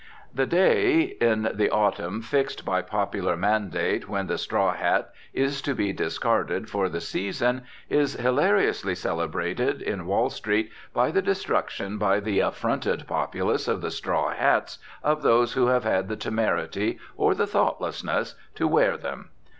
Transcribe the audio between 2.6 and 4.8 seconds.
by popular mandate when the straw